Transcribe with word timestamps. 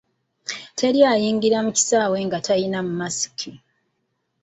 Teri 0.77 0.99
ayingira 1.13 1.57
mu 1.65 1.71
kisaawe 1.77 2.17
nga 2.27 2.37
talina 2.45 2.79
masiki. 2.99 3.51